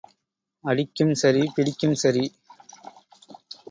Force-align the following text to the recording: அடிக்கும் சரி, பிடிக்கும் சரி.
அடிக்கும் 0.63 1.13
சரி, 1.13 1.43
பிடிக்கும் 1.55 1.95
சரி. 1.95 2.25